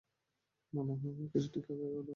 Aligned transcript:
মনে 0.73 0.93
হয় 0.93 1.11
আমার 1.11 1.27
কিছু 1.33 1.47
টিকা 1.53 1.71
নেওয়া 1.73 1.95
উচিত? 1.95 2.09